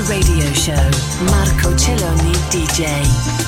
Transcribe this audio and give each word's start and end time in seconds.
The 0.00 0.06
Radio 0.08 0.50
Show. 0.54 1.24
Marco 1.30 1.74
Celloni 1.76 2.32
DJ. 2.50 3.39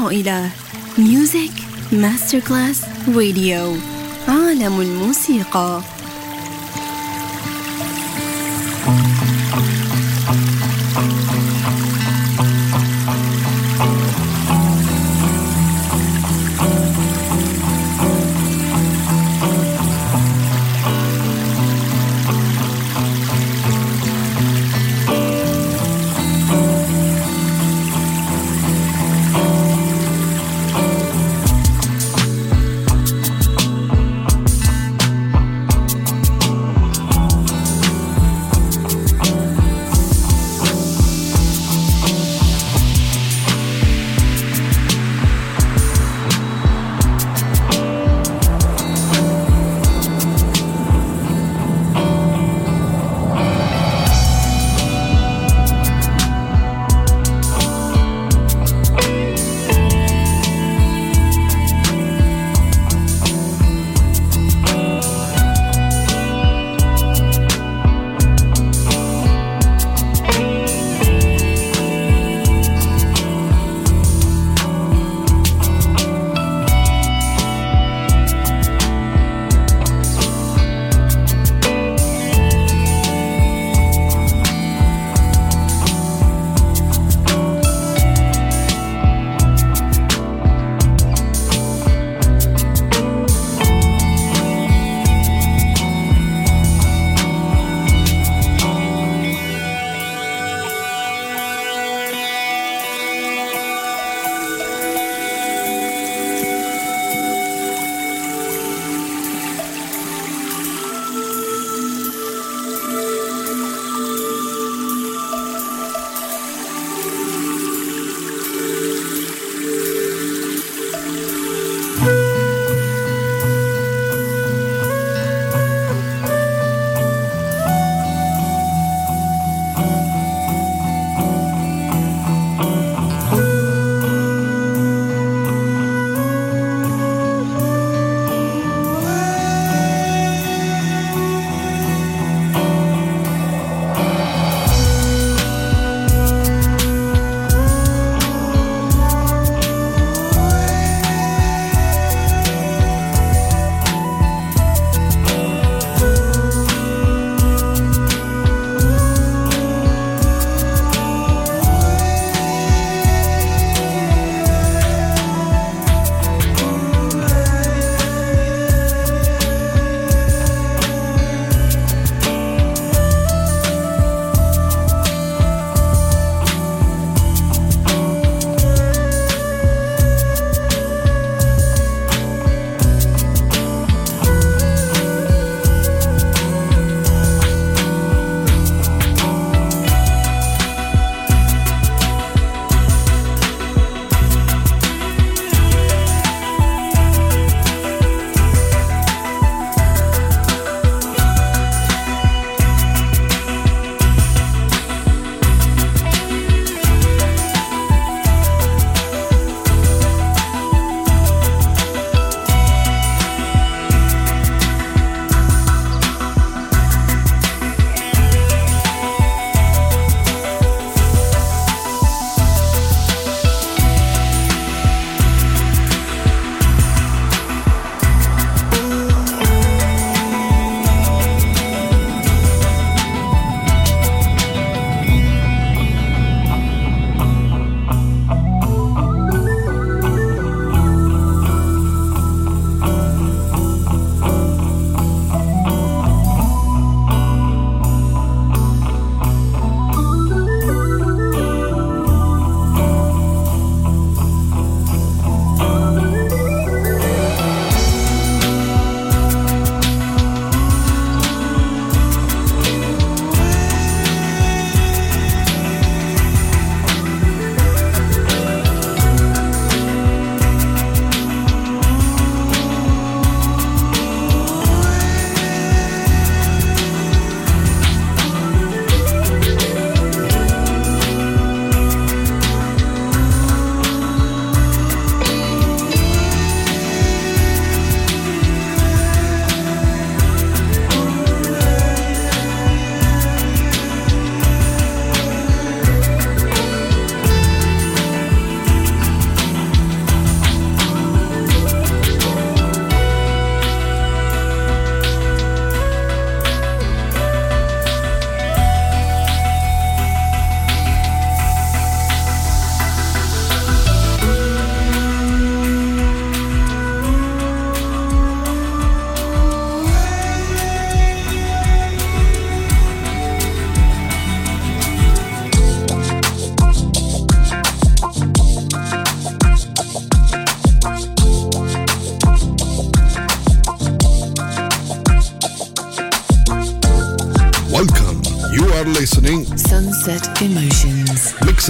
تستمع 0.00 0.10
إلى 0.10 0.48
ميوزيك 0.98 1.52
ماستر 1.92 2.40
كلاس 2.40 2.82
راديو 3.08 3.76
عالم 4.28 4.80
الموسيقى. 4.80 5.82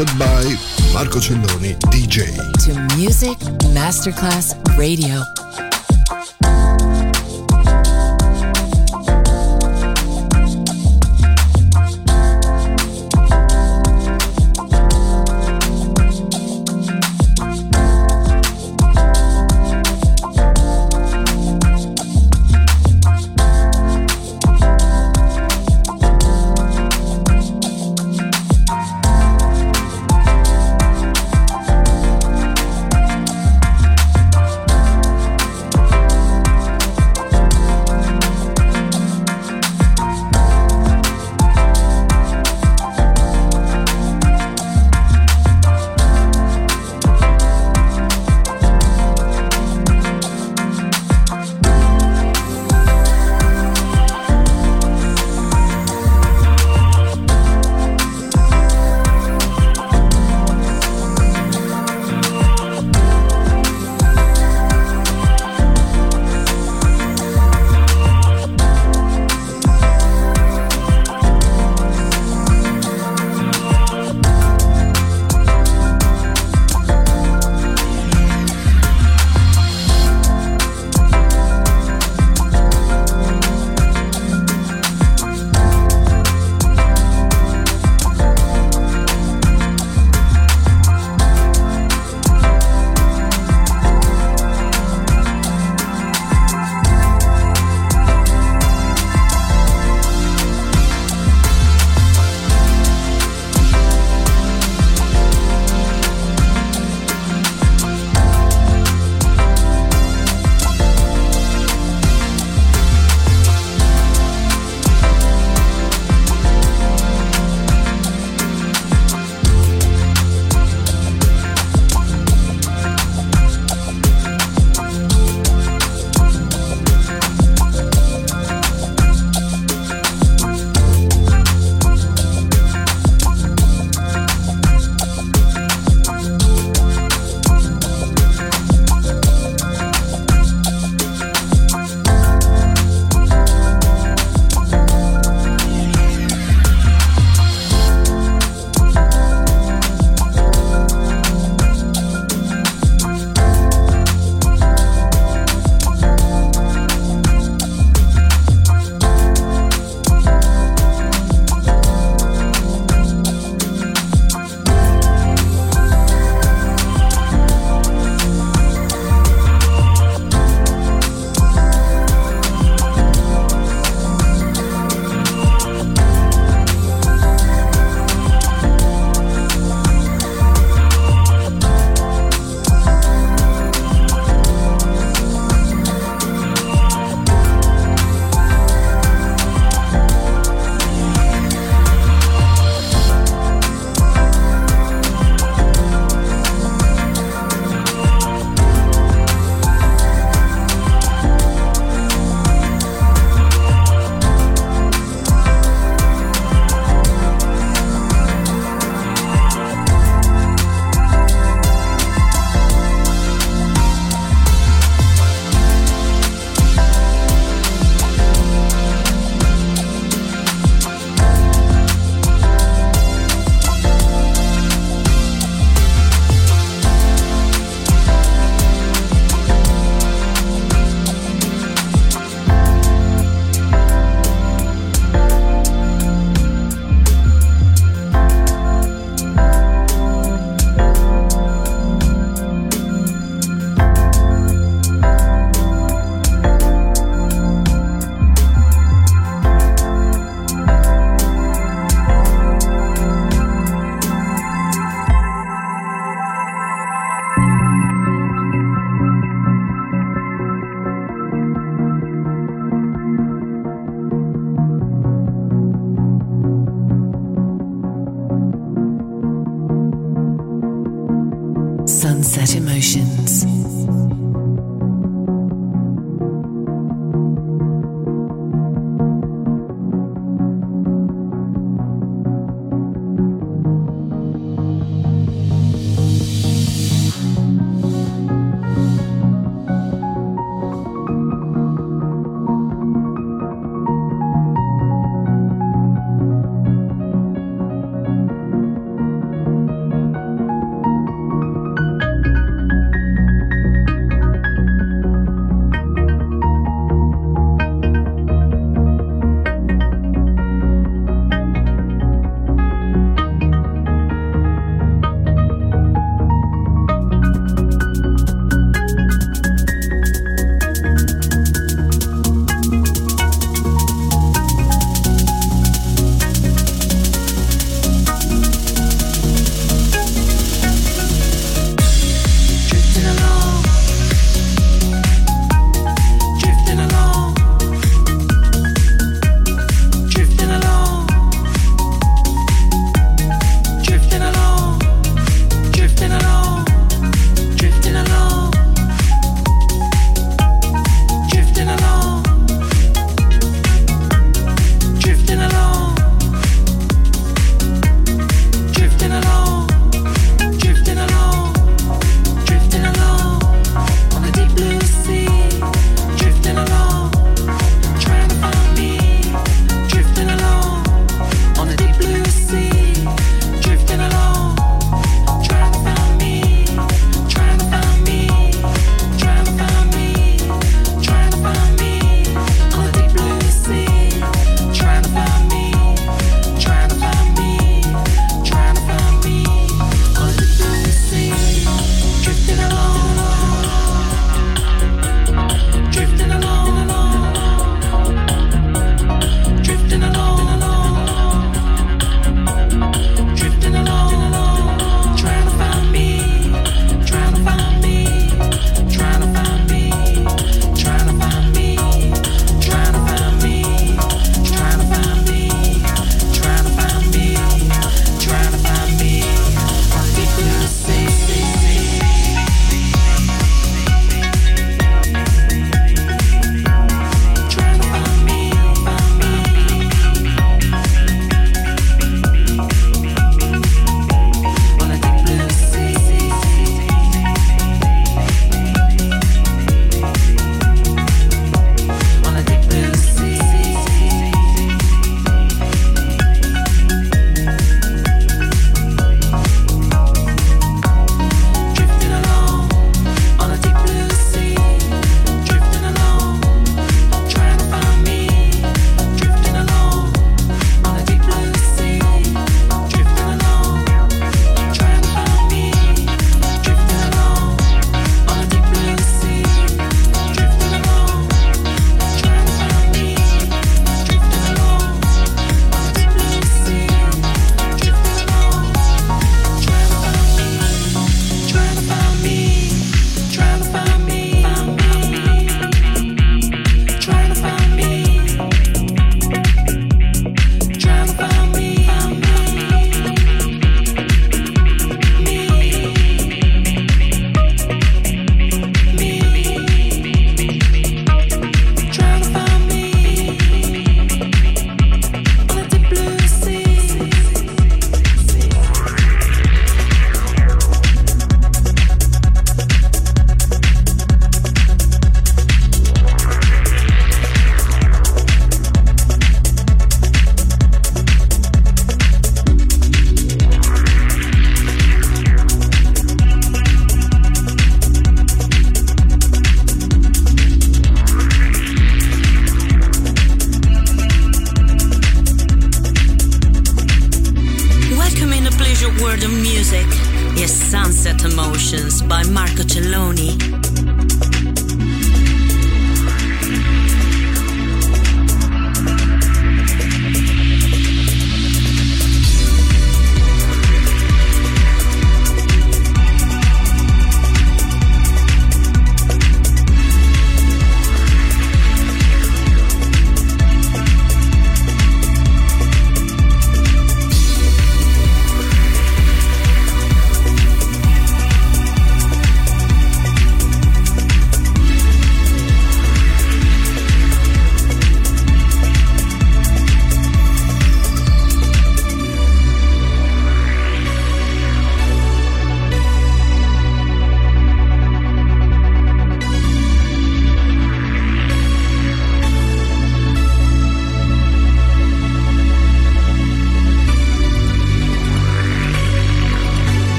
Mixed 0.00 0.18
by 0.18 0.44
Marco 0.94 1.18
Celloni, 1.18 1.74
DJ. 1.90 2.24
to 2.64 2.96
Music 2.96 3.36
Masterclass 3.74 4.54
Radio. 4.78 5.39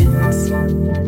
Emotions. 0.00 1.03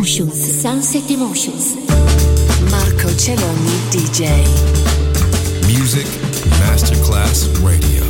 Emotions, 0.00 0.62
Sunset 0.62 1.10
Emotions. 1.10 1.76
Marco 2.70 3.14
Celloni 3.18 3.78
DJ. 3.90 4.30
Music 5.66 6.06
Masterclass 6.58 7.46
Radio. 7.60 8.09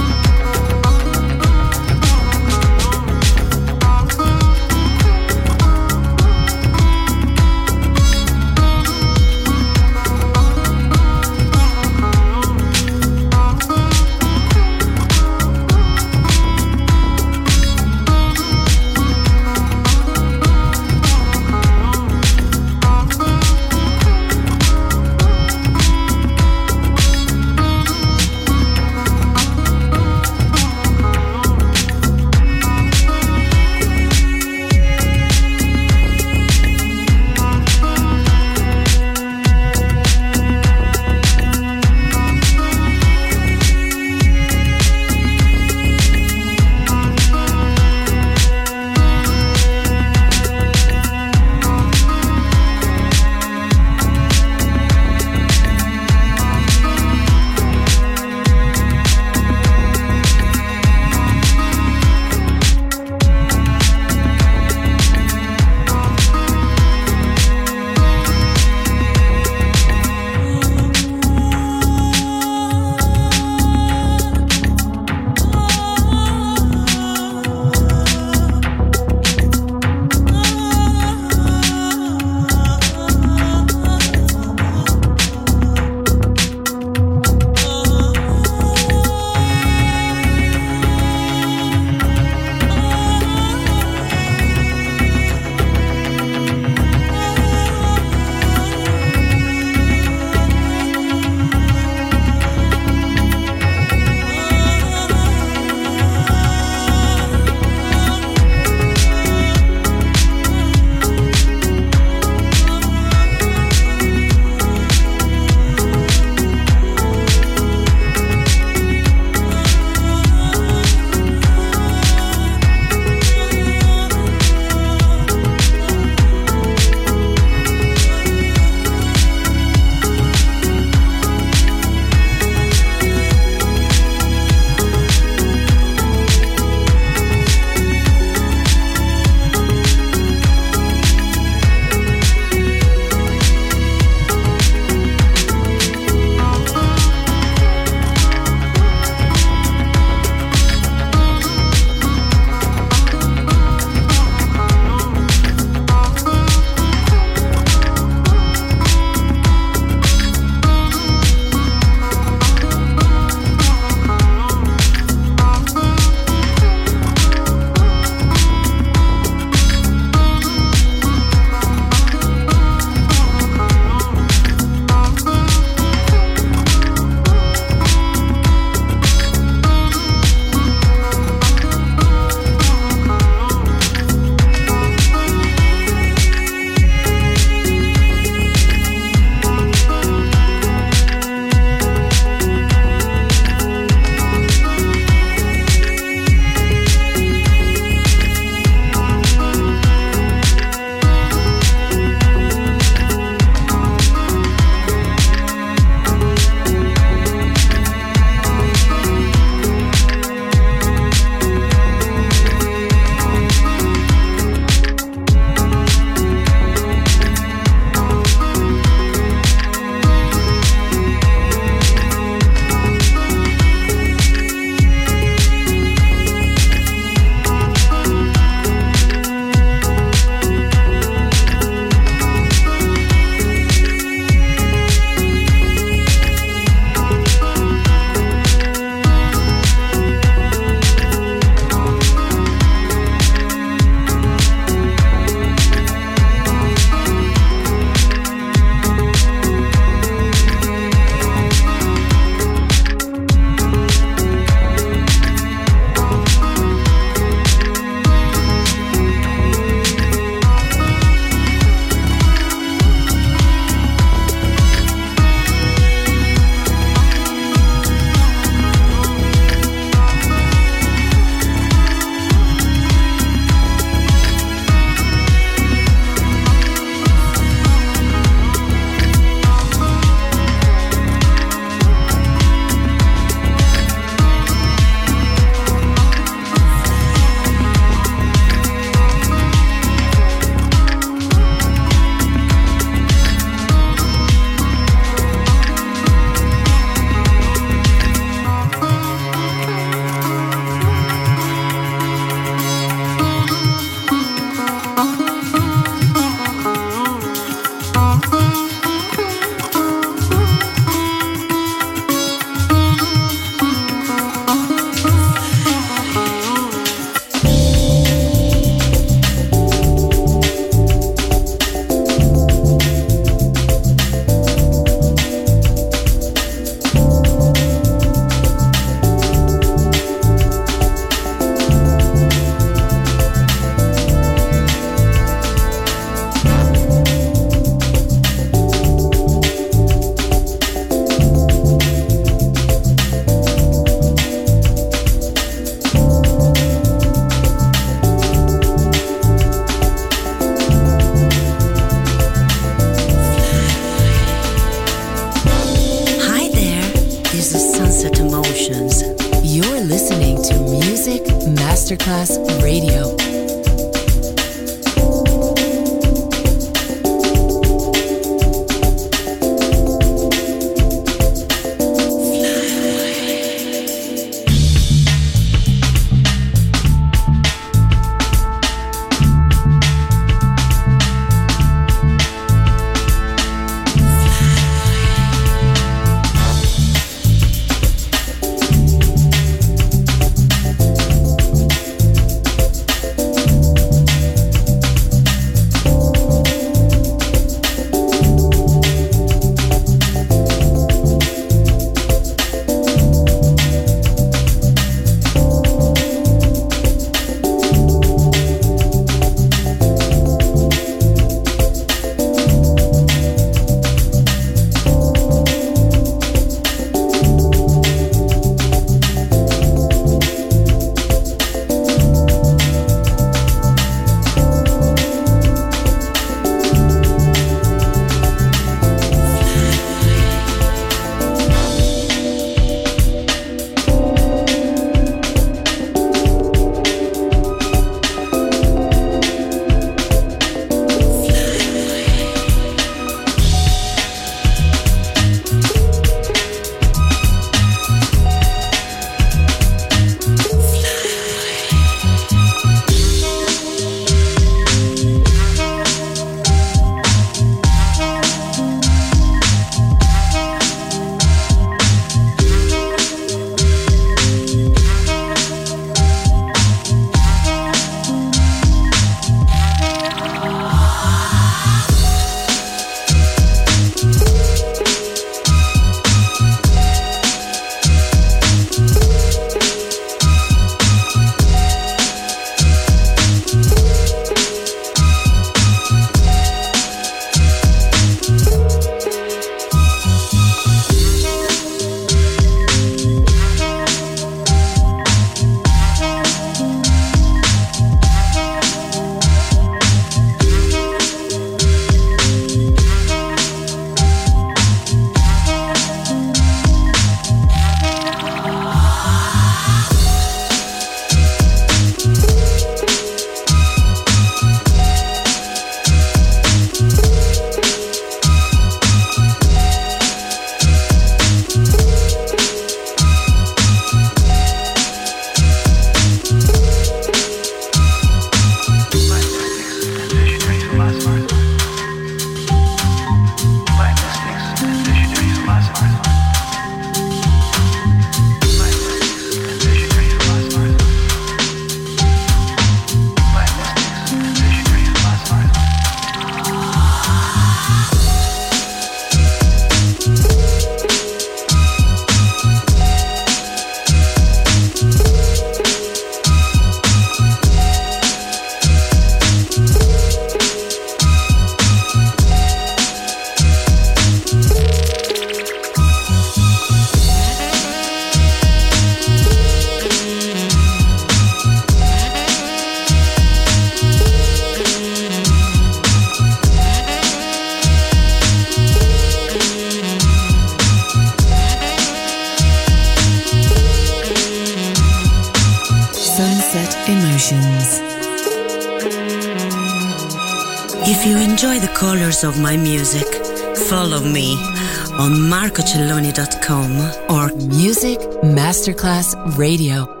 Masterclass 598.61 599.15
Radio. 599.39 600.00